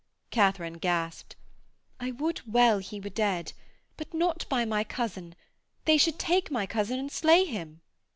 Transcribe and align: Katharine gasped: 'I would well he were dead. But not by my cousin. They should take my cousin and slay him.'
Katharine 0.31 0.79
gasped: 0.79 1.35
'I 1.99 2.11
would 2.13 2.41
well 2.51 2.79
he 2.79 2.99
were 2.99 3.11
dead. 3.11 3.53
But 3.97 4.15
not 4.15 4.47
by 4.49 4.65
my 4.65 4.83
cousin. 4.83 5.35
They 5.85 5.97
should 5.99 6.17
take 6.17 6.49
my 6.49 6.65
cousin 6.65 6.97
and 6.97 7.11
slay 7.11 7.45
him.' 7.45 7.81